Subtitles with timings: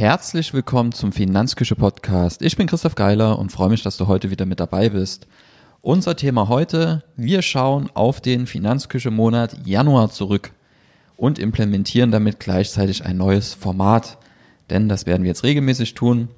[0.00, 2.40] Herzlich willkommen zum Finanzküche Podcast.
[2.40, 5.26] Ich bin Christoph Geiler und freue mich, dass du heute wieder mit dabei bist.
[5.82, 10.52] Unser Thema heute, wir schauen auf den Finanzküche Monat Januar zurück
[11.18, 14.16] und implementieren damit gleichzeitig ein neues Format.
[14.70, 16.28] Denn das werden wir jetzt regelmäßig tun.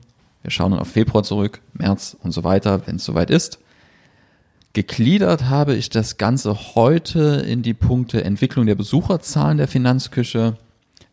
[0.43, 3.61] Wir schauen dann auf Februar zurück, März und so weiter, wenn es soweit ist.
[4.73, 10.57] Gegliedert habe ich das Ganze heute in die Punkte Entwicklung der Besucherzahlen der Finanzküche,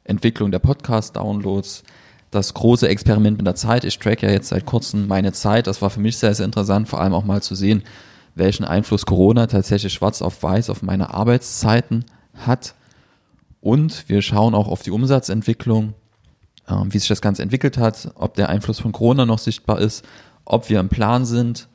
[0.04, 1.84] Entwicklung der Podcast-Downloads,
[2.32, 3.84] das große Experiment mit der Zeit.
[3.84, 5.68] Ich track ja jetzt seit kurzem meine Zeit.
[5.68, 7.84] Das war für mich sehr, sehr interessant, vor allem auch mal zu sehen,
[8.36, 12.76] welchen Einfluss Corona tatsächlich schwarz auf weiß auf meine Arbeitszeiten hat.
[13.62, 15.94] Und wir schauen auch auf die Umsatzentwicklung,
[16.68, 20.06] äh, wie sich das Ganze entwickelt hat, ob der Einfluss von Corona noch sichtbar ist,
[20.46, 21.68] ob wir im Plan sind.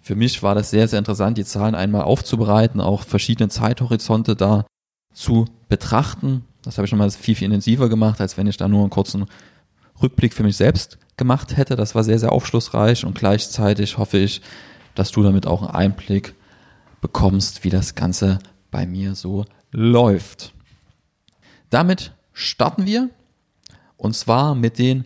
[0.00, 4.66] Für mich war das sehr, sehr interessant, die Zahlen einmal aufzubereiten, auch verschiedene Zeithorizonte da
[5.14, 6.44] zu betrachten.
[6.62, 8.90] Das habe ich schon mal viel, viel intensiver gemacht, als wenn ich da nur einen
[8.90, 9.26] kurzen
[10.02, 11.76] Rückblick für mich selbst gemacht hätte.
[11.76, 14.42] Das war sehr, sehr aufschlussreich und gleichzeitig hoffe ich,
[14.94, 16.34] dass du damit auch einen Einblick
[17.00, 18.38] bekommst, wie das Ganze
[18.70, 20.54] bei mir so läuft.
[21.70, 23.10] Damit starten wir
[23.96, 25.04] und zwar mit den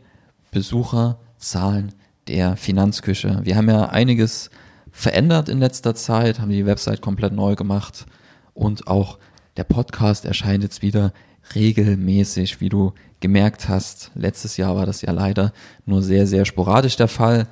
[0.51, 1.95] Besucherzahlen
[2.27, 3.41] der Finanzküche.
[3.45, 4.51] Wir haben ja einiges
[4.91, 8.07] verändert in letzter Zeit, haben die Website komplett neu gemacht
[8.55, 9.19] und auch
[9.59, 11.13] der Podcast erscheint jetzt wieder
[11.57, 14.13] regelmäßig, wie du gemerkt hast.
[14.15, 15.53] Letztes Jahr war das ja leider
[15.85, 17.49] nur sehr, sehr sporadisch der Fall.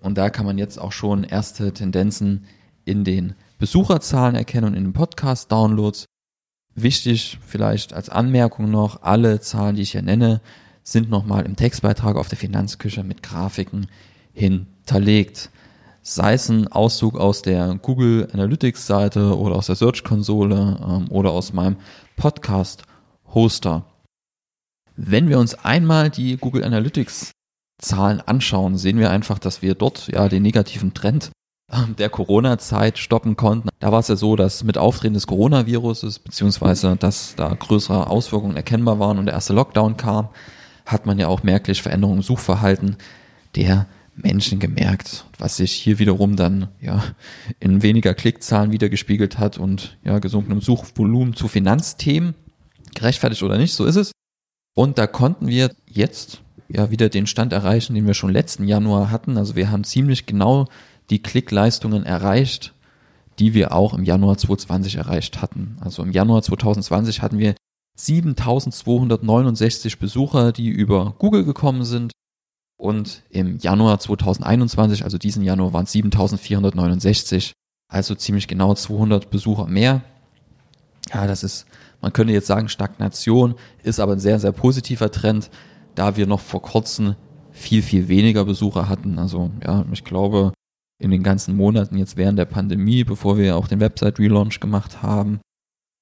[0.00, 2.46] Und da kann man jetzt auch schon erste Tendenzen
[2.86, 6.06] in den Besucherzahlen erkennen und in den Podcast-Downloads.
[6.74, 10.40] Wichtig vielleicht als Anmerkung noch, alle Zahlen, die ich hier nenne,
[10.82, 13.88] sind nochmal im Textbeitrag auf der Finanzküche mit Grafiken
[14.32, 15.50] hinterlegt.
[16.02, 21.10] Sei es ein Auszug aus der Google Analytics Seite oder aus der Search Konsole ähm,
[21.10, 21.76] oder aus meinem
[22.16, 22.84] Podcast
[23.34, 23.84] Hoster.
[24.96, 27.32] Wenn wir uns einmal die Google Analytics
[27.80, 31.32] Zahlen anschauen, sehen wir einfach, dass wir dort ja den negativen Trend
[31.70, 33.68] ähm, der Corona-Zeit stoppen konnten.
[33.78, 38.56] Da war es ja so, dass mit Auftreten des Coronaviruses, beziehungsweise dass da größere Auswirkungen
[38.56, 40.28] erkennbar waren und der erste Lockdown kam,
[40.86, 42.96] hat man ja auch merklich Veränderungen im Suchverhalten
[43.54, 43.86] der
[44.22, 47.02] Menschen gemerkt, was sich hier wiederum dann ja
[47.58, 52.34] in weniger Klickzahlen wiedergespiegelt hat und ja gesunkenem Suchvolumen zu Finanzthemen
[52.94, 54.12] gerechtfertigt oder nicht, so ist es.
[54.74, 59.10] Und da konnten wir jetzt ja wieder den Stand erreichen, den wir schon letzten Januar
[59.10, 59.36] hatten.
[59.36, 60.68] Also wir haben ziemlich genau
[61.10, 62.74] die Klickleistungen erreicht,
[63.38, 65.76] die wir auch im Januar 2020 erreicht hatten.
[65.80, 67.54] Also im Januar 2020 hatten wir
[67.96, 72.12] 7269 Besucher, die über Google gekommen sind.
[72.80, 77.52] Und im Januar 2021, also diesen Januar, waren es 7469.
[77.88, 80.02] Also ziemlich genau 200 Besucher mehr.
[81.12, 81.66] Ja, das ist
[82.00, 85.50] man könnte jetzt sagen Stagnation, ist aber ein sehr, sehr positiver Trend,
[85.94, 87.14] da wir noch vor kurzem
[87.50, 89.18] viel, viel weniger Besucher hatten.
[89.18, 90.52] Also ja, ich glaube,
[90.98, 95.40] in den ganzen Monaten jetzt während der Pandemie, bevor wir auch den Website-Relaunch gemacht haben,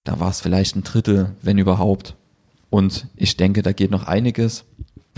[0.04, 2.16] da war es vielleicht ein Drittel, wenn überhaupt.
[2.70, 4.64] Und ich denke, da geht noch einiges,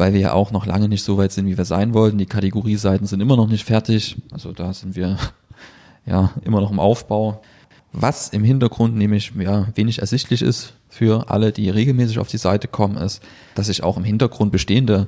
[0.00, 2.16] weil wir ja auch noch lange nicht so weit sind, wie wir sein wollten.
[2.16, 4.16] Die Kategorieseiten sind immer noch nicht fertig.
[4.32, 5.18] Also da sind wir
[6.06, 7.42] ja immer noch im Aufbau.
[7.92, 12.66] Was im Hintergrund nämlich ja, wenig ersichtlich ist für alle, die regelmäßig auf die Seite
[12.66, 13.22] kommen, ist,
[13.54, 15.06] dass ich auch im Hintergrund bestehende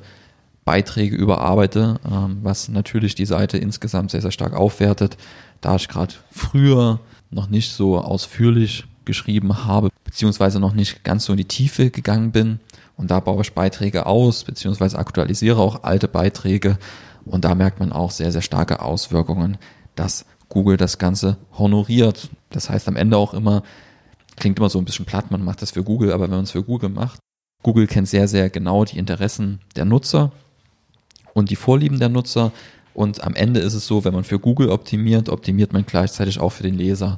[0.63, 5.17] Beiträge überarbeite, ähm, was natürlich die Seite insgesamt sehr, sehr stark aufwertet,
[5.59, 6.99] da ich gerade früher
[7.31, 12.31] noch nicht so ausführlich geschrieben habe, beziehungsweise noch nicht ganz so in die Tiefe gegangen
[12.31, 12.59] bin.
[12.95, 16.77] Und da baue ich Beiträge aus, beziehungsweise aktualisiere auch alte Beiträge.
[17.25, 19.57] Und da merkt man auch sehr, sehr starke Auswirkungen,
[19.95, 22.29] dass Google das Ganze honoriert.
[22.51, 23.63] Das heißt am Ende auch immer,
[24.35, 26.51] klingt immer so ein bisschen platt, man macht das für Google, aber wenn man es
[26.51, 27.19] für Google macht,
[27.63, 30.31] Google kennt sehr, sehr genau die Interessen der Nutzer
[31.33, 32.51] und die Vorlieben der Nutzer.
[32.93, 36.51] Und am Ende ist es so, wenn man für Google optimiert, optimiert man gleichzeitig auch
[36.51, 37.17] für den Leser.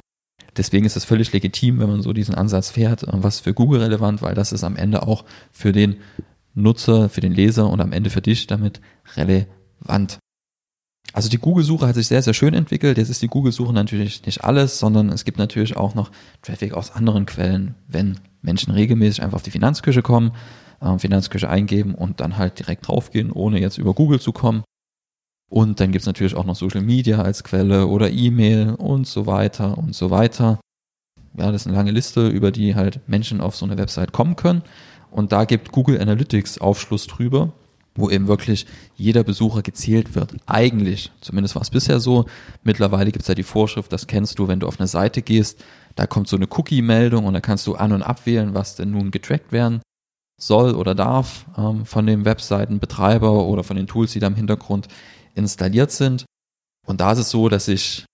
[0.56, 4.22] Deswegen ist es völlig legitim, wenn man so diesen Ansatz fährt, was für Google relevant,
[4.22, 5.96] weil das ist am Ende auch für den
[6.54, 8.80] Nutzer, für den Leser und am Ende für dich damit
[9.16, 10.18] relevant.
[11.12, 12.98] Also die Google-Suche hat sich sehr, sehr schön entwickelt.
[12.98, 16.10] Jetzt ist die Google-Suche natürlich nicht alles, sondern es gibt natürlich auch noch
[16.42, 20.32] Traffic aus anderen Quellen, wenn Menschen regelmäßig einfach auf die Finanzküche kommen,
[20.80, 24.64] äh, Finanzküche eingeben und dann halt direkt draufgehen, ohne jetzt über Google zu kommen.
[25.48, 29.78] Und dann gibt's natürlich auch noch Social Media als Quelle oder E-Mail und so weiter
[29.78, 30.60] und so weiter.
[31.38, 34.36] Ja, das ist eine lange Liste, über die halt Menschen auf so eine Website kommen
[34.36, 34.62] können.
[35.10, 37.52] Und da gibt Google Analytics Aufschluss drüber
[37.96, 38.66] wo eben wirklich
[38.96, 40.34] jeder Besucher gezählt wird.
[40.46, 42.26] Eigentlich, zumindest war es bisher so.
[42.62, 45.64] Mittlerweile gibt es ja die Vorschrift, das kennst du, wenn du auf eine Seite gehst,
[45.94, 49.10] da kommt so eine Cookie-Meldung und da kannst du an- und abwählen, was denn nun
[49.10, 49.80] getrackt werden
[50.38, 54.88] soll oder darf ähm, von dem Webseitenbetreiber oder von den Tools, die da im Hintergrund
[55.36, 56.24] installiert sind.
[56.86, 58.04] Und da ist es so, dass ich,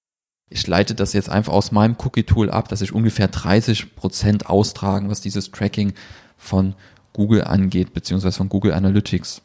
[0.50, 5.08] ich leite das jetzt einfach aus meinem Cookie-Tool ab, dass ich ungefähr 30 Prozent austragen,
[5.08, 5.94] was dieses Tracking
[6.36, 6.74] von
[7.12, 9.42] Google angeht, beziehungsweise von Google Analytics.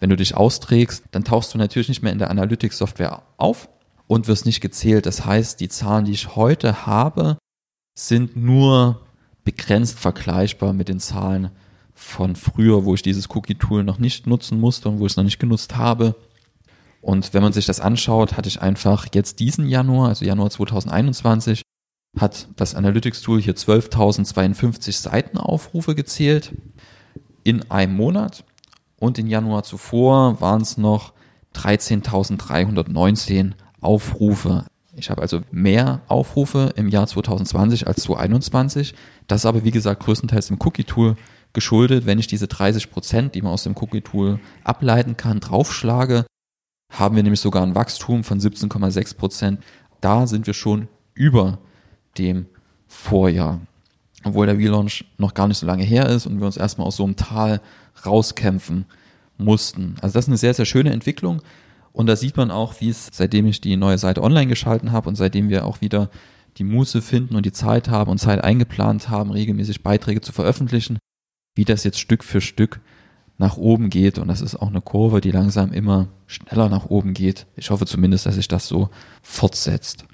[0.00, 3.68] Wenn du dich austrägst, dann tauchst du natürlich nicht mehr in der Analytics-Software auf
[4.06, 5.06] und wirst nicht gezählt.
[5.06, 7.38] Das heißt, die Zahlen, die ich heute habe,
[7.98, 9.00] sind nur
[9.44, 11.50] begrenzt vergleichbar mit den Zahlen
[11.94, 15.24] von früher, wo ich dieses Cookie-Tool noch nicht nutzen musste und wo ich es noch
[15.24, 16.14] nicht genutzt habe.
[17.08, 21.62] Und wenn man sich das anschaut, hatte ich einfach jetzt diesen Januar, also Januar 2021,
[22.20, 26.52] hat das Analytics-Tool hier 12.052 Seitenaufrufe gezählt
[27.44, 28.44] in einem Monat.
[29.00, 31.14] Und im Januar zuvor waren es noch
[31.54, 34.66] 13.319 Aufrufe.
[34.94, 38.94] Ich habe also mehr Aufrufe im Jahr 2020 als 2021.
[39.28, 41.16] Das ist aber, wie gesagt, größtenteils im Cookie-Tool
[41.54, 42.04] geschuldet.
[42.04, 46.26] Wenn ich diese 30 Prozent, die man aus dem Cookie-Tool ableiten kann, draufschlage,
[46.90, 49.62] haben wir nämlich sogar ein Wachstum von 17,6 Prozent.
[50.00, 51.58] Da sind wir schon über
[52.16, 52.46] dem
[52.86, 53.60] Vorjahr.
[54.24, 56.96] Obwohl der Relaunch noch gar nicht so lange her ist und wir uns erstmal aus
[56.96, 57.60] so einem Tal
[58.04, 58.86] rauskämpfen
[59.36, 59.94] mussten.
[60.00, 61.42] Also das ist eine sehr, sehr schöne Entwicklung.
[61.92, 65.08] Und da sieht man auch, wie es, seitdem ich die neue Seite online geschalten habe
[65.08, 66.10] und seitdem wir auch wieder
[66.56, 70.98] die Muße finden und die Zeit haben und Zeit eingeplant haben, regelmäßig Beiträge zu veröffentlichen,
[71.54, 72.80] wie das jetzt Stück für Stück
[73.38, 74.18] nach oben geht.
[74.18, 77.46] Und das ist auch eine Kurve, die langsam immer schneller nach oben geht.
[77.56, 78.90] Ich hoffe zumindest, dass sich das so
[79.22, 80.04] fortsetzt.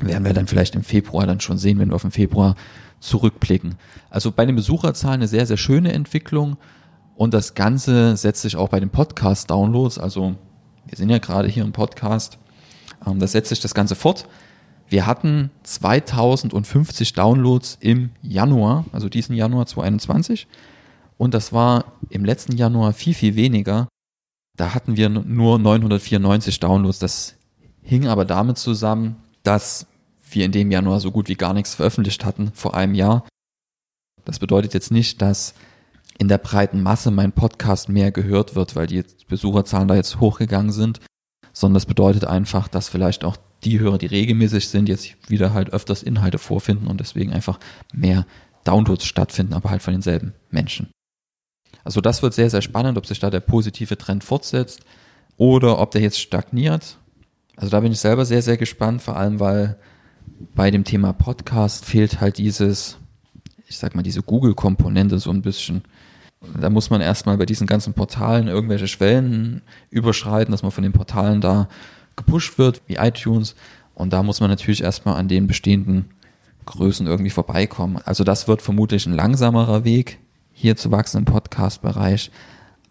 [0.00, 2.54] Werden wir dann vielleicht im Februar dann schon sehen, wenn wir auf den Februar
[3.00, 3.74] zurückblicken.
[4.10, 6.56] Also bei den Besucherzahlen eine sehr, sehr schöne Entwicklung.
[7.16, 10.34] Und das Ganze setzt sich auch bei den Podcast-Downloads, also
[10.86, 12.38] wir sind ja gerade hier im Podcast,
[13.06, 14.26] ähm, da setzt sich das Ganze fort.
[14.88, 20.46] Wir hatten 2050 Downloads im Januar, also diesen Januar 2021.
[21.16, 23.88] Und das war im letzten Januar viel, viel weniger.
[24.56, 26.98] Da hatten wir nur 994 Downloads.
[26.98, 27.36] Das
[27.82, 29.86] hing aber damit zusammen, dass
[30.30, 33.26] wir in dem Januar so gut wie gar nichts veröffentlicht hatten vor einem Jahr.
[34.24, 35.54] Das bedeutet jetzt nicht, dass
[36.18, 40.72] in der breiten Masse mein Podcast mehr gehört wird, weil die Besucherzahlen da jetzt hochgegangen
[40.72, 41.00] sind,
[41.52, 45.72] sondern das bedeutet einfach, dass vielleicht auch die Hörer, die regelmäßig sind, jetzt wieder halt
[45.72, 47.58] öfters Inhalte vorfinden und deswegen einfach
[47.92, 48.26] mehr
[48.64, 50.90] Downloads stattfinden, aber halt von denselben Menschen.
[51.84, 54.80] Also das wird sehr, sehr spannend, ob sich da der positive Trend fortsetzt
[55.36, 56.98] oder ob der jetzt stagniert.
[57.56, 59.76] Also da bin ich selber sehr, sehr gespannt, vor allem weil
[60.54, 62.98] bei dem Thema Podcast fehlt halt dieses,
[63.66, 65.82] ich sag mal, diese Google-Komponente so ein bisschen.
[66.60, 70.92] Da muss man erstmal bei diesen ganzen Portalen irgendwelche Schwellen überschreiten, dass man von den
[70.92, 71.68] Portalen da
[72.16, 73.54] gepusht wird, wie iTunes.
[73.94, 76.10] Und da muss man natürlich erstmal an den bestehenden
[76.66, 77.98] Größen irgendwie vorbeikommen.
[78.04, 80.18] Also das wird vermutlich ein langsamerer Weg,
[80.52, 82.30] hier zu wachsen im Podcast-Bereich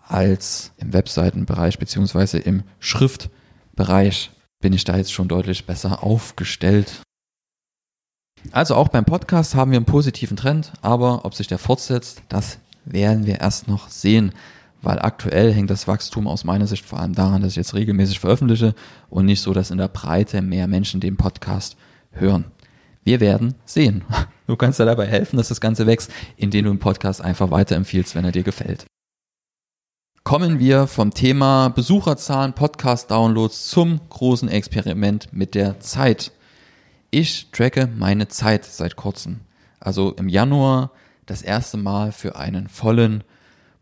[0.08, 4.32] als im Webseitenbereich beziehungsweise im Schriftbereich
[4.62, 7.02] bin ich da jetzt schon deutlich besser aufgestellt.
[8.52, 12.60] Also auch beim Podcast haben wir einen positiven Trend, aber ob sich der fortsetzt, das
[12.86, 14.34] werden wir erst noch sehen,
[14.82, 18.20] weil aktuell hängt das Wachstum aus meiner Sicht vor allem daran, dass ich jetzt regelmäßig
[18.20, 18.74] veröffentliche
[19.10, 21.78] und nicht so, dass in der Breite mehr Menschen den Podcast
[22.12, 22.46] hören.
[23.04, 24.04] Wir werden sehen.
[24.52, 28.16] Du kannst dir dabei helfen, dass das Ganze wächst, indem du den Podcast einfach weiterempfiehlst,
[28.16, 28.86] wenn er dir gefällt.
[30.26, 36.34] Kommen wir vom Thema Besucherzahlen, Podcast-Downloads zum großen Experiment mit der Zeit.
[37.12, 39.40] Ich tracke meine Zeit seit kurzem.
[39.80, 40.92] Also im Januar
[41.26, 43.24] das erste Mal für einen vollen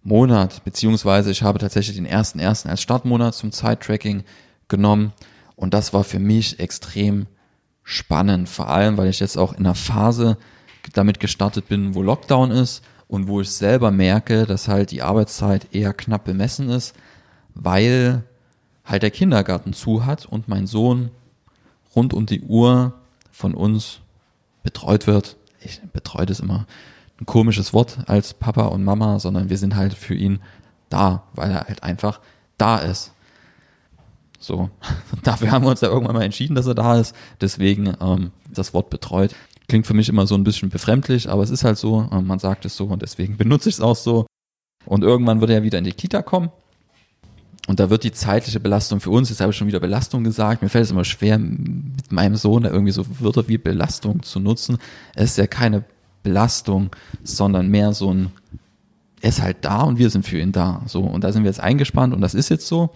[0.03, 4.23] Monat, beziehungsweise ich habe tatsächlich den ersten ersten als Startmonat zum Zeittracking
[4.67, 5.13] genommen
[5.55, 7.25] und das war für mich extrem
[7.81, 10.37] spannend, vor allem weil ich jetzt auch in einer Phase
[10.93, 15.73] damit gestartet bin, wo Lockdown ist und wo ich selber merke, dass halt die Arbeitszeit
[15.73, 16.95] eher knapp bemessen ist,
[17.55, 18.23] weil
[18.85, 21.11] halt der Kindergarten zu hat und mein Sohn
[21.95, 22.93] rund um die Uhr
[23.31, 23.99] von uns
[24.63, 25.37] betreut wird.
[25.61, 26.65] Ich betreut es immer
[27.19, 30.39] ein komisches Wort als Papa und Mama, sondern wir sind halt für ihn
[30.89, 32.19] da, weil er halt einfach
[32.57, 33.13] da ist.
[34.39, 34.69] So,
[35.23, 37.15] dafür haben wir uns ja irgendwann mal entschieden, dass er da ist.
[37.41, 39.35] Deswegen ähm, das Wort betreut.
[39.69, 42.39] Klingt für mich immer so ein bisschen befremdlich, aber es ist halt so, äh, man
[42.39, 44.25] sagt es so und deswegen benutze ich es auch so.
[44.85, 46.49] Und irgendwann wird er wieder in die Kita kommen
[47.69, 50.63] und da wird die zeitliche Belastung für uns, jetzt habe ich schon wieder Belastung gesagt,
[50.63, 54.39] mir fällt es immer schwer, mit meinem Sohn da irgendwie so Wörter wie Belastung zu
[54.39, 54.79] nutzen.
[55.13, 55.83] Es ist ja keine
[56.23, 56.89] Belastung,
[57.23, 58.31] sondern mehr so ein,
[59.21, 60.81] er ist halt da und wir sind für ihn da.
[60.87, 62.89] So, und da sind wir jetzt eingespannt und das ist jetzt so.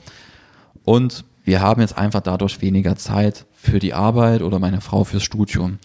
[0.83, 5.21] Und wir haben jetzt einfach dadurch weniger Zeit für die Arbeit oder meine Frau fürs
[5.21, 5.77] Studium.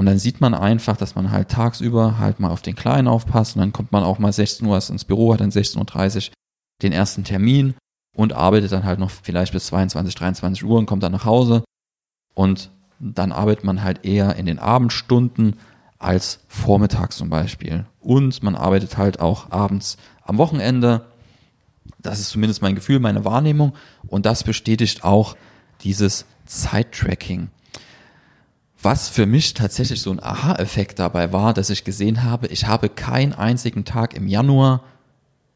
[0.00, 3.54] Und dann sieht man einfach, dass man halt tagsüber halt mal auf den Kleinen aufpasst
[3.54, 6.34] und dann kommt man auch mal 16 Uhr ins Büro, hat dann 16.30 Uhr
[6.80, 7.74] den ersten Termin
[8.16, 11.64] und arbeitet dann halt noch vielleicht bis 22, 23 Uhr und kommt dann nach Hause
[12.32, 15.56] und dann arbeitet man halt eher in den Abendstunden
[15.98, 17.84] als vormittags zum Beispiel.
[18.00, 21.04] Und man arbeitet halt auch abends am Wochenende.
[21.98, 23.74] Das ist zumindest mein Gefühl, meine Wahrnehmung.
[24.06, 25.36] Und das bestätigt auch
[25.82, 27.50] dieses Zeittracking.
[28.82, 32.88] Was für mich tatsächlich so ein Aha-Effekt dabei war, dass ich gesehen habe, ich habe
[32.88, 34.82] keinen einzigen Tag im Januar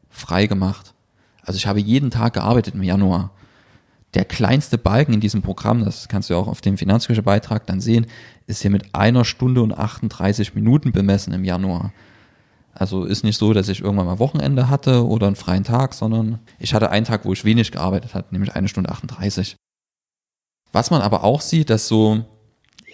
[0.09, 0.93] frei gemacht.
[1.41, 3.31] Also ich habe jeden Tag gearbeitet im Januar.
[4.13, 8.05] Der kleinste Balken in diesem Programm, das kannst du auch auf dem Finanzküche-Beitrag dann sehen,
[8.47, 11.91] ist hier mit einer Stunde und 38 Minuten bemessen im Januar.
[12.73, 16.39] Also ist nicht so, dass ich irgendwann mal Wochenende hatte oder einen freien Tag, sondern
[16.59, 19.55] ich hatte einen Tag, wo ich wenig gearbeitet habe, nämlich eine Stunde 38.
[20.71, 22.25] Was man aber auch sieht, dass so,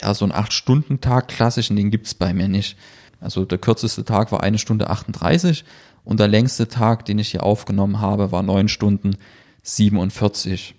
[0.01, 2.77] ja, so ein 8-Stunden-Tag klassischen, den gibt's bei mir nicht.
[3.19, 5.63] Also der kürzeste Tag war eine Stunde 38
[6.03, 9.15] und der längste Tag, den ich hier aufgenommen habe, war neun Stunden
[9.63, 10.75] 47.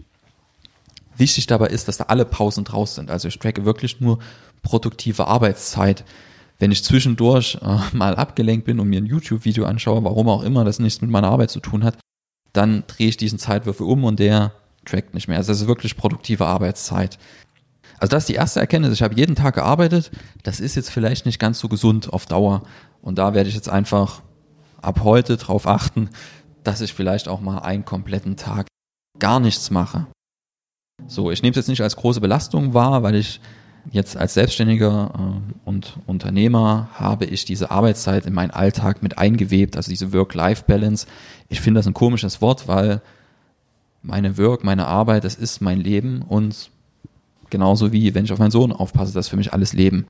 [1.17, 3.11] Wichtig dabei ist, dass da alle Pausen draus sind.
[3.11, 4.19] Also ich tracke wirklich nur
[4.63, 6.05] produktive Arbeitszeit.
[6.59, 10.65] Wenn ich zwischendurch äh, mal abgelenkt bin und mir ein YouTube-Video anschaue, warum auch immer
[10.65, 11.99] das nichts mit meiner Arbeit zu tun hat,
[12.53, 14.53] dann drehe ich diesen Zeitwürfel um und der
[14.85, 15.39] trackt nicht mehr.
[15.39, 17.19] Also das ist wirklich produktive Arbeitszeit.
[18.03, 18.95] Also das ist die erste Erkenntnis.
[18.95, 20.11] Ich habe jeden Tag gearbeitet.
[20.43, 22.65] Das ist jetzt vielleicht nicht ganz so gesund auf Dauer.
[23.01, 24.23] Und da werde ich jetzt einfach
[24.81, 26.11] ab heute darauf achten,
[26.65, 28.67] dass ich vielleicht auch mal einen kompletten Tag
[29.21, 30.09] gar nichts mache.
[31.07, 33.41] So, ich nehme es jetzt nicht als große Belastung wahr, weil ich
[33.93, 39.77] jetzt als Selbstständiger äh, und Unternehmer habe ich diese Arbeitszeit in meinen Alltag mit eingewebt,
[39.77, 41.07] also diese Work-Life-Balance.
[41.49, 43.01] Ich finde das ein komisches Wort, weil
[44.03, 46.73] meine Work, meine Arbeit, das ist mein Leben und
[47.53, 50.07] genauso wie wenn ich auf meinen Sohn aufpasse, das ist für mich alles Leben.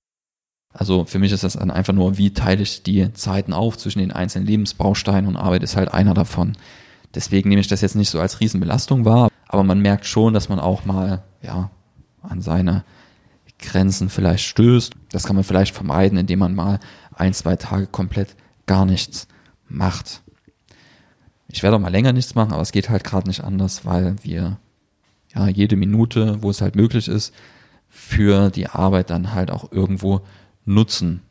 [0.73, 3.99] Also für mich ist das dann einfach nur, wie teile ich die Zeiten auf zwischen
[3.99, 6.57] den einzelnen Lebensbausteinen und Arbeit ist halt einer davon.
[7.15, 10.49] Deswegen nehme ich das jetzt nicht so als Riesenbelastung wahr, aber man merkt schon, dass
[10.49, 11.71] man auch mal, ja,
[12.23, 12.85] an seine
[13.59, 14.95] Grenzen vielleicht stößt.
[15.11, 16.79] Das kann man vielleicht vermeiden, indem man mal
[17.15, 19.27] ein, zwei Tage komplett gar nichts
[19.69, 20.23] macht.
[21.49, 24.17] Ich werde auch mal länger nichts machen, aber es geht halt gerade nicht anders, weil
[24.23, 24.59] wir
[25.35, 27.35] ja jede Minute, wo es halt möglich ist,
[27.89, 30.23] für die Arbeit dann halt auch irgendwo
[30.65, 31.23] nutzen,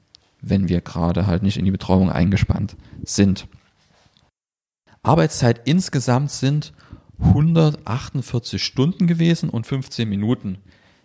[0.41, 3.47] wenn wir gerade halt nicht in die Betreuung eingespannt sind.
[5.03, 6.73] Arbeitszeit insgesamt sind
[7.19, 10.57] 148 Stunden gewesen und 15 Minuten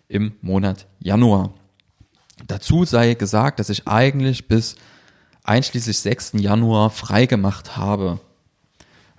[0.07, 1.53] im Monat Januar.
[2.45, 4.75] Dazu sei gesagt, dass ich eigentlich bis
[5.43, 6.33] einschließlich 6.
[6.33, 8.19] Januar freigemacht habe.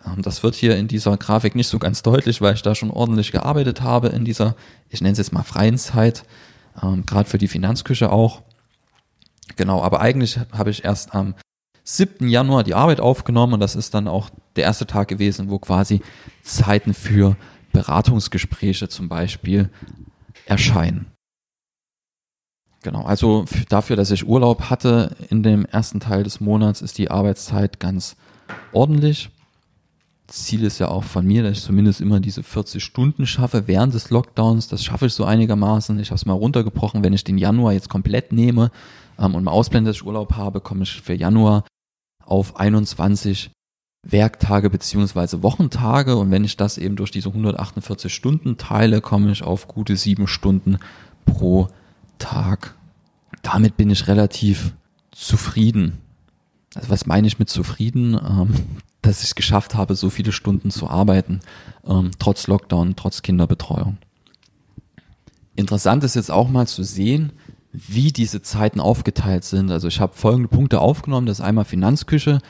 [0.04, 2.90] Ähm, das wird hier in dieser Grafik nicht so ganz deutlich, weil ich da schon
[2.90, 4.54] ordentlich gearbeitet habe in dieser,
[4.88, 6.24] ich nenne es jetzt mal freien Zeit,
[6.82, 8.42] ähm, gerade für die Finanzküche auch.
[9.56, 11.34] Genau, aber eigentlich habe ich erst am
[11.84, 12.28] 7.
[12.28, 16.02] Januar die Arbeit aufgenommen und das ist dann auch der erste Tag gewesen, wo quasi
[16.42, 17.36] Zeiten für
[17.72, 19.70] Beratungsgespräche zum Beispiel
[20.44, 21.06] erscheinen.
[22.82, 27.10] Genau, also dafür, dass ich Urlaub hatte in dem ersten Teil des Monats, ist die
[27.10, 28.16] Arbeitszeit ganz
[28.72, 29.30] ordentlich.
[30.28, 33.94] Ziel ist ja auch von mir, dass ich zumindest immer diese 40 Stunden schaffe während
[33.94, 34.68] des Lockdowns.
[34.68, 35.99] Das schaffe ich so einigermaßen.
[35.99, 37.02] Ich habe es mal runtergebrochen.
[37.02, 38.70] Wenn ich den Januar jetzt komplett nehme
[39.18, 41.64] ähm, und mal ausblende, dass ich Urlaub habe, komme ich für Januar
[42.25, 43.50] auf 21
[44.06, 49.42] Werktage beziehungsweise Wochentage und wenn ich das eben durch diese 148 Stunden teile, komme ich
[49.42, 50.78] auf gute sieben Stunden
[51.25, 51.68] pro
[52.18, 52.75] Tag.
[53.42, 54.75] Damit bin ich relativ
[55.11, 55.99] zufrieden.
[56.75, 58.14] Also was meine ich mit zufrieden?
[58.14, 58.54] Ähm,
[59.02, 61.40] dass ich es geschafft habe, so viele Stunden zu arbeiten,
[61.86, 63.98] ähm, trotz Lockdown, trotz Kinderbetreuung.
[65.56, 67.32] Interessant ist jetzt auch mal zu sehen,
[67.72, 69.70] wie diese Zeiten aufgeteilt sind.
[69.70, 71.26] Also ich habe folgende Punkte aufgenommen.
[71.26, 72.40] Das ist einmal Finanzküche,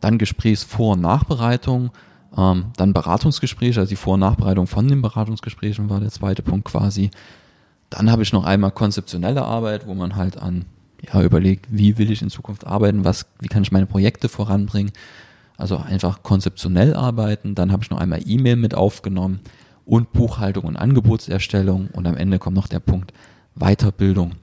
[0.00, 1.90] dann Gesprächsvor- und Nachbereitung,
[2.36, 6.66] ähm, dann Beratungsgespräche, also die Vor- und Nachbereitung von den Beratungsgesprächen war der zweite Punkt
[6.66, 7.10] quasi.
[7.90, 10.66] Dann habe ich noch einmal konzeptionelle Arbeit, wo man halt an
[11.02, 14.92] ja, überlegt, wie will ich in Zukunft arbeiten, was, wie kann ich meine Projekte voranbringen.
[15.58, 17.54] Also einfach konzeptionell arbeiten.
[17.54, 19.40] Dann habe ich noch einmal E-Mail mit aufgenommen
[19.84, 21.88] und Buchhaltung und Angebotserstellung.
[21.92, 23.12] Und am Ende kommt noch der Punkt
[23.54, 24.36] Weiterbildung.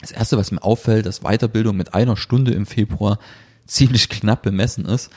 [0.00, 3.18] Das erste, was mir auffällt, dass Weiterbildung mit einer Stunde im Februar
[3.66, 5.10] ziemlich knapp bemessen ist.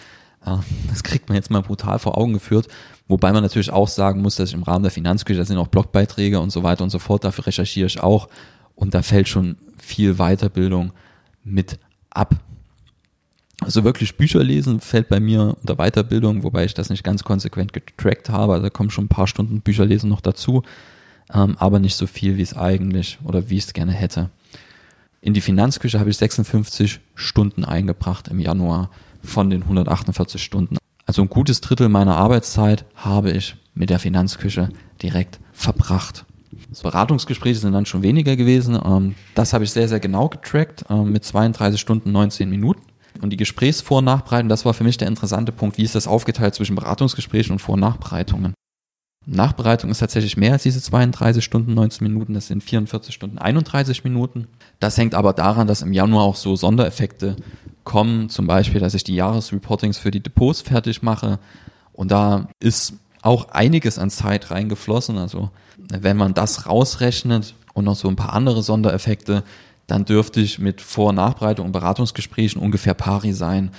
[0.90, 2.68] Das kriegt man jetzt mal brutal vor Augen geführt.
[3.08, 5.68] Wobei man natürlich auch sagen muss, dass ich im Rahmen der Finanzküche, da sind auch
[5.68, 8.30] Blogbeiträge und so weiter und so fort, dafür recherchiere ich auch.
[8.76, 10.94] Und da fällt schon viel Weiterbildung
[11.44, 12.36] mit ab.
[13.66, 17.74] Also wirklich Bücher lesen fällt bei mir unter Weiterbildung, wobei ich das nicht ganz konsequent
[17.74, 18.54] getrackt habe.
[18.54, 20.62] Also da kommen schon ein paar Stunden Bücherlesen noch dazu,
[21.34, 24.30] ähm, aber nicht so viel, wie es eigentlich oder wie ich es gerne hätte.
[25.22, 28.92] In die Finanzküche habe ich 56 Stunden eingebracht im Januar
[29.24, 30.78] von den 148 Stunden.
[31.08, 34.70] Also ein gutes Drittel meiner Arbeitszeit habe ich mit der Finanzküche
[35.02, 36.26] direkt verbracht.
[36.70, 38.80] Das Beratungsgespräche sind dann schon weniger gewesen.
[38.86, 42.82] Ähm, das habe ich sehr, sehr genau getrackt ähm, mit 32 Stunden 19 Minuten.
[43.22, 45.78] Und die Gesprächsvor- und Nachbereitung, das war für mich der interessante Punkt.
[45.78, 48.54] Wie ist das aufgeteilt zwischen Beratungsgesprächen und Vor- und Nachbereitungen?
[49.26, 54.04] Nachbereitung ist tatsächlich mehr als diese 32 Stunden 19 Minuten, das sind 44 Stunden 31
[54.04, 54.48] Minuten.
[54.80, 57.36] Das hängt aber daran, dass im Januar auch so Sondereffekte
[57.84, 61.40] kommen, zum Beispiel, dass ich die Jahresreportings für die Depots fertig mache
[61.94, 65.18] und da ist auch einiges an Zeit reingeflossen.
[65.18, 69.44] Also wenn man das rausrechnet und noch so ein paar andere Sondereffekte,
[69.88, 73.72] dann dürfte ich mit Vor- und Nachbereitung und Beratungsgesprächen ungefähr pari sein.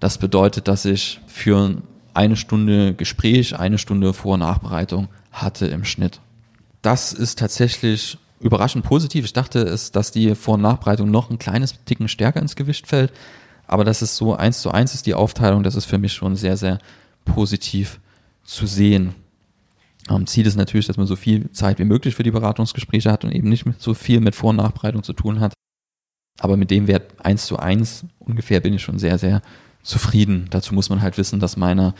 [0.00, 1.76] Das bedeutet, dass ich für
[2.14, 6.20] eine Stunde Gespräch, eine Stunde Vor- und Nachbereitung hatte im Schnitt.
[6.82, 9.24] Das ist tatsächlich überraschend positiv.
[9.24, 12.86] Ich dachte es, dass die Vor- und Nachbereitung noch ein kleines Ticken stärker ins Gewicht
[12.86, 13.12] fällt.
[13.66, 15.62] Aber das ist so eins zu eins ist die Aufteilung.
[15.62, 16.78] Das ist für mich schon sehr, sehr
[17.24, 18.00] positiv
[18.44, 19.14] zu sehen.
[20.08, 23.24] Ähm, Ziel ist natürlich, dass man so viel Zeit wie möglich für die Beratungsgespräche hat
[23.24, 25.52] und eben nicht so viel mit Vor- und Nachbereitung zu tun hat.
[26.40, 29.42] Aber mit dem Wert eins zu eins ungefähr bin ich schon sehr, sehr
[29.82, 30.46] zufrieden.
[30.50, 31.94] Dazu muss man halt wissen, dass meine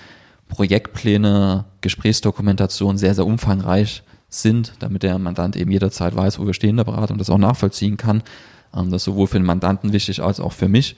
[0.49, 6.71] Projektpläne, Gesprächsdokumentation sehr, sehr umfangreich sind, damit der Mandant eben jederzeit weiß, wo wir stehen
[6.71, 8.23] in der Beratung das auch nachvollziehen kann.
[8.75, 10.97] Ähm, das ist sowohl für den Mandanten wichtig als auch für mich.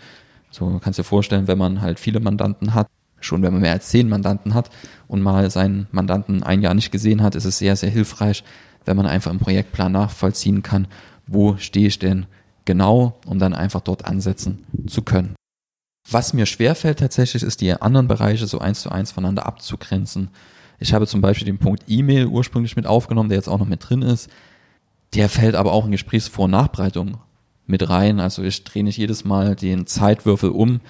[0.50, 2.88] So kannst du dir vorstellen, wenn man halt viele Mandanten hat,
[3.20, 4.70] schon wenn man mehr als zehn Mandanten hat
[5.08, 8.44] und mal seinen Mandanten ein Jahr nicht gesehen hat, ist es sehr, sehr hilfreich,
[8.84, 10.88] wenn man einfach im Projektplan nachvollziehen kann,
[11.26, 12.26] wo stehe ich denn
[12.64, 15.34] genau, um dann einfach dort ansetzen zu können.
[16.10, 20.30] Was mir schwerfällt tatsächlich, ist die anderen Bereiche so eins zu eins voneinander abzugrenzen.
[20.78, 23.88] Ich habe zum Beispiel den Punkt E-Mail ursprünglich mit aufgenommen, der jetzt auch noch mit
[23.88, 24.30] drin ist.
[25.14, 27.18] Der fällt aber auch in Gesprächsvor- und Nachbereitung
[27.66, 28.18] mit rein.
[28.18, 30.80] Also ich drehe nicht jedes Mal den Zeitwürfel um,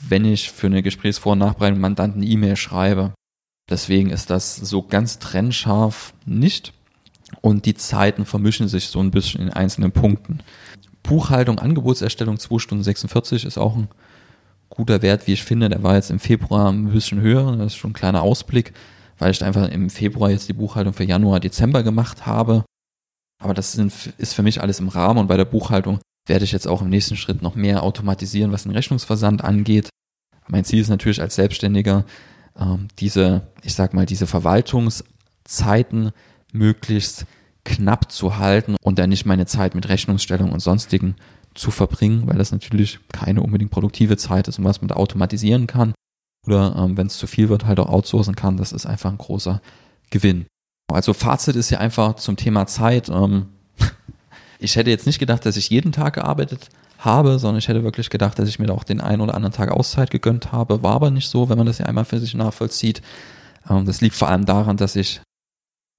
[0.00, 3.14] wenn ich für eine Gesprächsvor- und Nachbereitung Mandanten E-Mail schreibe.
[3.68, 6.72] Deswegen ist das so ganz trennscharf nicht.
[7.42, 10.40] Und die Zeiten vermischen sich so ein bisschen in einzelnen Punkten.
[11.02, 13.88] Buchhaltung, Angebotserstellung 2 Stunden 46 ist auch ein
[14.70, 15.68] guter Wert, wie ich finde.
[15.68, 17.56] Der war jetzt im Februar ein bisschen höher.
[17.56, 18.72] Das ist schon ein kleiner Ausblick,
[19.18, 22.64] weil ich einfach im Februar jetzt die Buchhaltung für Januar, Dezember gemacht habe.
[23.40, 26.52] Aber das sind, ist für mich alles im Rahmen und bei der Buchhaltung werde ich
[26.52, 29.88] jetzt auch im nächsten Schritt noch mehr automatisieren, was den Rechnungsversand angeht.
[30.48, 32.04] Mein Ziel ist natürlich als Selbstständiger,
[32.58, 36.12] ähm, diese, ich sag mal, diese Verwaltungszeiten
[36.52, 37.26] möglichst
[37.64, 41.16] knapp zu halten und dann nicht meine Zeit mit Rechnungsstellung und sonstigen
[41.54, 45.66] zu verbringen, weil das natürlich keine unbedingt produktive Zeit ist und was man da automatisieren
[45.66, 45.92] kann.
[46.46, 48.56] Oder ähm, wenn es zu viel wird, halt auch outsourcen kann.
[48.56, 49.60] Das ist einfach ein großer
[50.10, 50.46] Gewinn.
[50.90, 53.10] Also Fazit ist ja einfach zum Thema Zeit.
[53.10, 53.48] Ähm,
[54.58, 56.68] ich hätte jetzt nicht gedacht, dass ich jeden Tag gearbeitet
[56.98, 59.70] habe, sondern ich hätte wirklich gedacht, dass ich mir auch den einen oder anderen Tag
[59.70, 60.82] Auszeit gegönnt habe.
[60.82, 63.02] War aber nicht so, wenn man das ja einmal für sich nachvollzieht.
[63.70, 65.20] Ähm, das liegt vor allem daran, dass ich,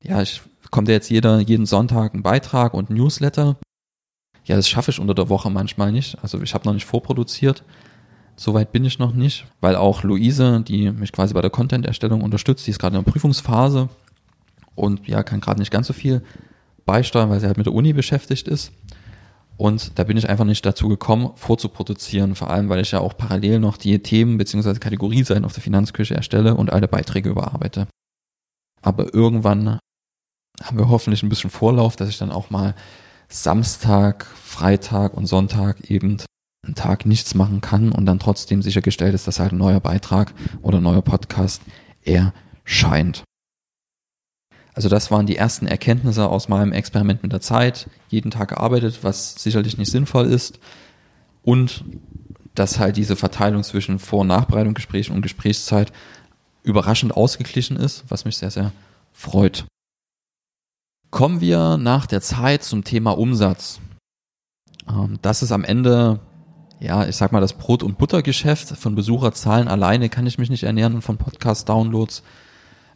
[0.04, 0.42] ja, ich
[0.72, 3.58] kommt ja jetzt jeder, jeden Sonntag ein Beitrag und Newsletter.
[4.44, 6.18] Ja, das schaffe ich unter der Woche manchmal nicht.
[6.22, 7.64] Also ich habe noch nicht vorproduziert.
[8.36, 12.66] Soweit bin ich noch nicht, weil auch Luise, die mich quasi bei der Content-Erstellung unterstützt,
[12.66, 13.90] die ist gerade in der Prüfungsphase
[14.76, 16.24] und ja, kann gerade nicht ganz so viel
[16.90, 18.72] beisteuern, weil sie halt mit der Uni beschäftigt ist.
[19.58, 23.16] Und da bin ich einfach nicht dazu gekommen, vorzuproduzieren, vor allem weil ich ja auch
[23.16, 24.74] parallel noch die Themen bzw.
[24.80, 27.88] Kategorieseiten auf der Finanzküche erstelle und alle Beiträge überarbeite.
[28.82, 29.78] Aber irgendwann
[30.64, 32.74] haben wir hoffentlich ein bisschen Vorlauf, dass ich dann auch mal
[33.28, 36.18] Samstag, Freitag und Sonntag eben
[36.66, 40.34] einen Tag nichts machen kann und dann trotzdem sichergestellt ist, dass halt ein neuer Beitrag
[40.64, 41.62] oder ein neuer Podcast
[42.04, 43.24] erscheint.
[44.80, 47.90] Also das waren die ersten Erkenntnisse aus meinem Experiment mit der Zeit.
[48.08, 50.58] Jeden Tag gearbeitet, was sicherlich nicht sinnvoll ist.
[51.44, 51.84] Und
[52.56, 55.92] dass halt diese Verteilung zwischen Vor- und Nachbereitung, Gesprächen und Gesprächszeit
[56.64, 58.72] überraschend ausgeglichen ist, was mich sehr, sehr
[59.12, 59.66] freut.
[61.12, 63.82] Kommen wir nach der Zeit zum Thema Umsatz.
[64.88, 66.22] Ähm, das ist am Ende,
[66.80, 68.70] ja, ich sag mal, das Brot- und Buttergeschäft.
[68.78, 72.24] Von Besucherzahlen alleine kann ich mich nicht ernähren und von Podcast-Downloads,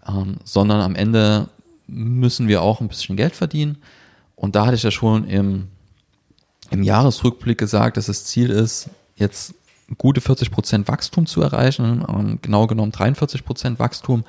[0.08, 1.50] ähm, sondern am Ende
[1.88, 3.78] müssen wir auch ein bisschen Geld verdienen.
[4.36, 5.68] Und da hatte ich ja schon im,
[6.70, 9.56] im Jahresrückblick gesagt, dass das Ziel ist, jetzt
[9.98, 14.24] gute 40 Prozent Wachstum zu erreichen, genau genommen 43 Prozent Wachstum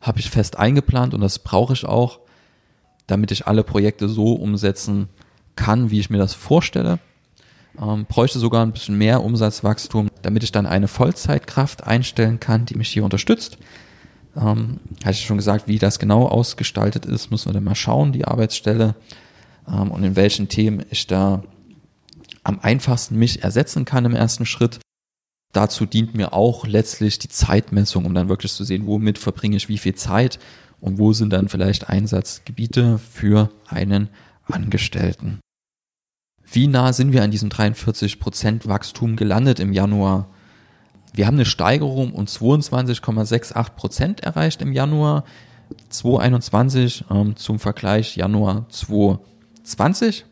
[0.00, 2.20] habe ich fest eingeplant und das brauche ich auch,
[3.06, 5.08] damit ich alle Projekte so umsetzen
[5.56, 6.98] kann, wie ich mir das vorstelle.
[7.80, 12.74] Ähm, bräuchte sogar ein bisschen mehr Umsatzwachstum, damit ich dann eine Vollzeitkraft einstellen kann, die
[12.74, 13.58] mich hier unterstützt.
[14.36, 18.12] Ähm, hatte ich schon gesagt, wie das genau ausgestaltet ist, müssen wir dann mal schauen,
[18.12, 18.94] die Arbeitsstelle
[19.68, 21.42] ähm, und in welchen Themen ich da
[22.42, 24.80] am einfachsten mich ersetzen kann im ersten Schritt.
[25.52, 29.68] Dazu dient mir auch letztlich die Zeitmessung, um dann wirklich zu sehen, womit verbringe ich
[29.68, 30.38] wie viel Zeit
[30.80, 34.08] und wo sind dann vielleicht Einsatzgebiete für einen
[34.46, 35.40] Angestellten.
[36.50, 40.28] Wie nah sind wir an diesem 43% Wachstum gelandet im Januar?
[41.12, 45.24] Wir haben eine Steigerung um 22,68% erreicht im Januar
[45.90, 50.24] 2021 ähm, zum Vergleich Januar 2020,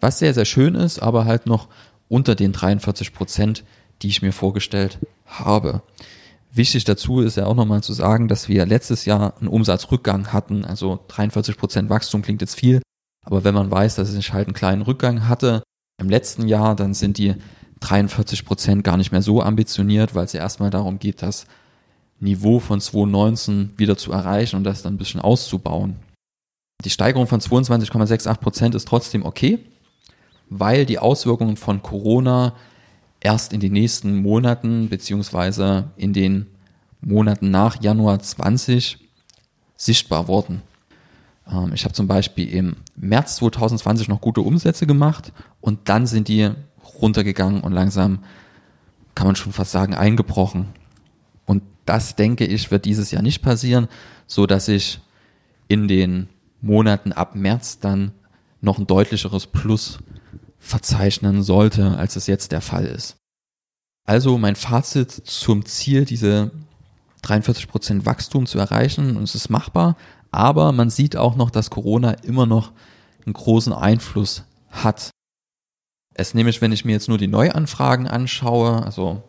[0.00, 1.68] was sehr, sehr schön ist, aber halt noch
[2.08, 3.64] unter den 43 Prozent,
[4.02, 5.82] die ich mir vorgestellt habe.
[6.50, 10.64] Wichtig dazu ist ja auch nochmal zu sagen, dass wir letztes Jahr einen Umsatzrückgang hatten.
[10.64, 12.80] Also 43 Prozent Wachstum klingt jetzt viel,
[13.24, 15.62] aber wenn man weiß, dass ich halt einen kleinen Rückgang hatte
[16.00, 17.34] im letzten Jahr, dann sind die
[17.80, 21.46] 43 Prozent gar nicht mehr so ambitioniert, weil es ja erstmal darum geht, das
[22.20, 25.96] Niveau von 2019 wieder zu erreichen und das dann ein bisschen auszubauen.
[26.84, 29.58] Die Steigerung von 22,68 Prozent ist trotzdem okay,
[30.48, 32.54] weil die Auswirkungen von Corona
[33.20, 36.46] erst in den nächsten Monaten beziehungsweise in den
[37.00, 38.98] Monaten nach Januar 20
[39.76, 40.62] sichtbar wurden.
[41.50, 46.28] Ähm, ich habe zum Beispiel im März 2020 noch gute Umsätze gemacht und dann sind
[46.28, 46.50] die
[47.00, 48.20] runtergegangen und langsam,
[49.14, 50.68] kann man schon fast sagen, eingebrochen.
[51.44, 53.88] Und das denke ich wird dieses Jahr nicht passieren,
[54.26, 55.00] so dass ich
[55.68, 56.28] in den
[56.60, 58.12] Monaten ab März dann
[58.60, 59.98] noch ein deutlicheres Plus
[60.58, 63.16] verzeichnen sollte, als es jetzt der Fall ist.
[64.04, 66.50] Also mein Fazit zum Ziel, diese
[67.24, 69.96] 43% Wachstum zu erreichen, und es ist machbar,
[70.30, 72.72] aber man sieht auch noch, dass Corona immer noch
[73.24, 75.10] einen großen Einfluss hat.
[76.18, 79.22] Es nämlich, wenn ich mir jetzt nur die Neuanfragen anschaue, also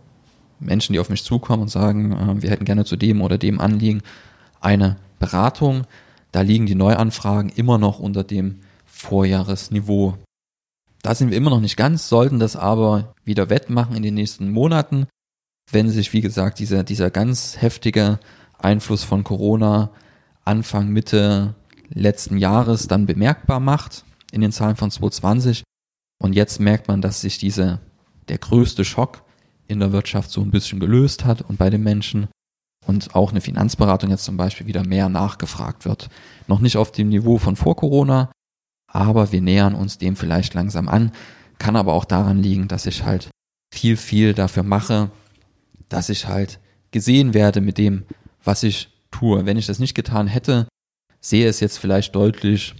[0.60, 3.62] Menschen, die auf mich zukommen und sagen, äh, wir hätten gerne zu dem oder dem
[3.62, 4.02] Anliegen
[4.60, 5.86] eine Beratung,
[6.32, 10.18] da liegen die Neuanfragen immer noch unter dem Vorjahresniveau.
[11.04, 14.50] Da sind wir immer noch nicht ganz, sollten das aber wieder wettmachen in den nächsten
[14.50, 15.06] Monaten,
[15.72, 18.20] wenn sich, wie gesagt, dieser, dieser ganz heftige
[18.58, 19.92] Einfluss von Corona
[20.44, 21.54] Anfang, Mitte
[21.90, 25.64] letzten Jahres dann bemerkbar macht in den Zahlen von 2020.
[26.22, 27.80] Und jetzt merkt man, dass sich diese,
[28.28, 29.24] der größte Schock
[29.68, 32.28] in der Wirtschaft so ein bisschen gelöst hat und bei den Menschen
[32.86, 36.10] und auch eine Finanzberatung jetzt zum Beispiel wieder mehr nachgefragt wird.
[36.48, 38.32] Noch nicht auf dem Niveau von vor Corona,
[38.92, 41.12] aber wir nähern uns dem vielleicht langsam an.
[41.60, 43.30] Kann aber auch daran liegen, dass ich halt
[43.74, 45.12] viel, viel dafür mache,
[45.88, 46.60] dass ich halt
[46.92, 48.06] gesehen werde mit dem,
[48.44, 49.46] was ich tue.
[49.46, 50.68] Wenn ich das nicht getan hätte,
[51.22, 52.76] sehe es jetzt vielleicht deutlich,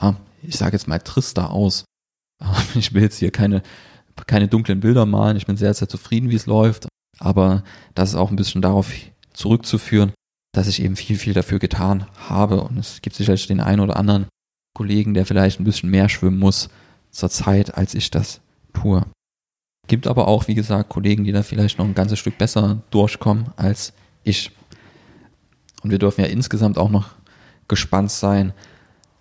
[0.00, 1.84] ja, ich sage jetzt mal trister aus.
[2.74, 3.62] Ich will jetzt hier keine,
[4.26, 5.36] keine dunklen Bilder malen.
[5.36, 6.88] Ich bin sehr, sehr zufrieden, wie es läuft.
[7.18, 8.92] Aber das ist auch ein bisschen darauf
[9.32, 10.12] zurückzuführen,
[10.52, 12.62] dass ich eben viel, viel dafür getan habe.
[12.62, 14.26] Und es gibt sicherlich den einen oder anderen
[14.74, 16.70] Kollegen, der vielleicht ein bisschen mehr schwimmen muss
[17.10, 18.40] zur Zeit, als ich das
[18.72, 19.04] tue.
[19.88, 23.46] Gibt aber auch, wie gesagt, Kollegen, die da vielleicht noch ein ganzes Stück besser durchkommen
[23.56, 24.52] als ich.
[25.82, 27.10] Und wir dürfen ja insgesamt auch noch
[27.68, 28.52] gespannt sein,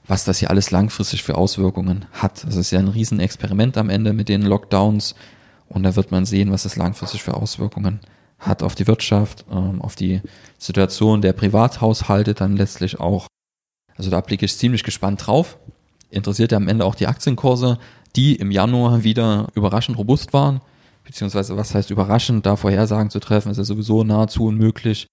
[0.10, 2.44] was das hier alles langfristig für Auswirkungen hat.
[2.44, 5.14] Das ist ja ein Riesenexperiment am Ende mit den Lockdowns
[5.68, 8.00] und da wird man sehen, was es langfristig für Auswirkungen
[8.40, 10.22] hat auf die Wirtschaft, ähm, auf die
[10.58, 13.28] Situation der Privathaushalte dann letztlich auch.
[13.98, 15.60] Also da blicke ich ziemlich gespannt drauf.
[16.10, 17.78] Interessiert ja am Ende auch die Aktienkurse,
[18.16, 20.62] die im Januar wieder überraschend robust waren.
[21.04, 25.06] Beziehungsweise was heißt überraschend, da Vorhersagen zu treffen, ist ja sowieso nahezu unmöglich.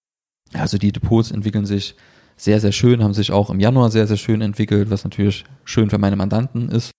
[0.54, 1.96] Also die Depots entwickeln sich
[2.36, 5.90] sehr, sehr schön, haben sich auch im Januar sehr, sehr schön entwickelt, was natürlich schön
[5.90, 6.90] für meine Mandanten ist.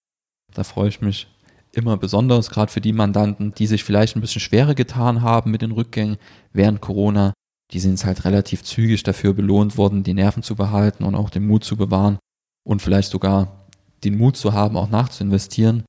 [0.54, 1.28] Da freue ich mich
[1.72, 5.62] immer besonders, gerade für die Mandanten, die sich vielleicht ein bisschen schwerer getan haben mit
[5.62, 6.18] den Rückgängen
[6.54, 7.34] während Corona,
[7.72, 11.46] die sind halt relativ zügig dafür belohnt worden, die Nerven zu behalten und auch den
[11.46, 12.18] Mut zu bewahren
[12.66, 13.68] und vielleicht sogar
[14.04, 15.84] den Mut zu haben, auch nachzuinvestieren.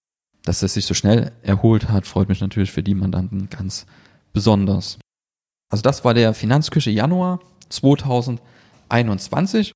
[0.45, 3.87] Dass es sich so schnell erholt hat, freut mich natürlich für die Mandanten ganz
[4.33, 4.99] besonders.
[5.71, 7.41] Also das war der Finanzküche Januar
[8.89, 9.73] 2021.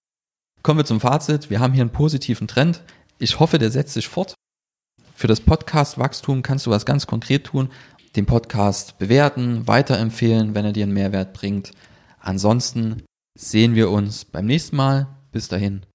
[0.62, 1.50] Kommen wir zum Fazit.
[1.50, 2.82] Wir haben hier einen positiven Trend.
[3.18, 4.34] Ich hoffe, der setzt sich fort.
[5.14, 7.70] Für das Podcast Wachstum kannst du was ganz konkret tun.
[8.16, 11.72] Den Podcast bewerten, weiterempfehlen, wenn er dir einen Mehrwert bringt.
[12.20, 13.02] Ansonsten
[13.38, 15.06] sehen wir uns beim nächsten Mal.
[15.30, 15.86] Bis dahin.